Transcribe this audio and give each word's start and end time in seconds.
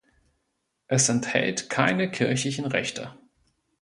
Es 0.87 1.09
enthält 1.09 1.69
keine 1.69 2.09
kirchlichen 2.09 2.65
Rechte. 2.65 3.11